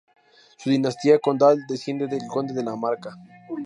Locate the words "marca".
2.75-3.15